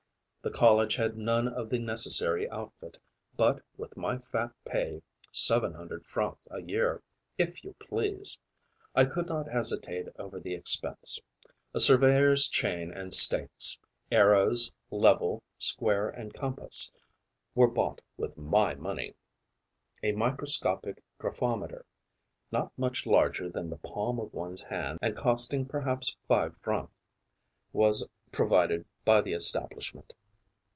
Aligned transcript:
The 0.43 0.49
college 0.49 0.95
had 0.95 1.19
none 1.19 1.47
of 1.47 1.69
the 1.69 1.77
necessary 1.77 2.49
outfit; 2.49 2.97
but, 3.37 3.61
with 3.77 3.95
my 3.95 4.17
fat 4.17 4.51
pay 4.65 5.03
seven 5.31 5.71
hundred 5.71 6.03
francs 6.03 6.39
a 6.49 6.59
year, 6.59 7.03
if 7.37 7.63
you 7.63 7.73
please! 7.77 8.39
I 8.95 9.05
could 9.05 9.27
not 9.27 9.47
hesitate 9.53 10.07
over 10.17 10.39
the 10.39 10.55
expense. 10.55 11.19
A 11.75 11.79
surveyor's 11.79 12.47
chain 12.47 12.91
and 12.91 13.13
stakes, 13.13 13.77
arrows, 14.11 14.71
level, 14.89 15.43
square 15.59 16.09
and 16.09 16.33
compass 16.33 16.91
were 17.53 17.69
bought 17.69 18.01
with 18.17 18.35
my 18.35 18.73
money. 18.73 19.13
A 20.01 20.11
microscopic 20.13 21.03
graphometer, 21.19 21.85
not 22.51 22.71
much 22.79 23.05
larger 23.05 23.47
than 23.47 23.69
the 23.69 23.77
palm 23.77 24.19
of 24.19 24.33
one's 24.33 24.63
hand 24.63 24.97
and 25.03 25.15
costing 25.15 25.67
perhaps 25.67 26.15
five 26.27 26.57
francs, 26.57 26.91
was 27.73 28.07
provided 28.31 28.83
by 29.05 29.21
the 29.21 29.33
establishment. 29.33 30.13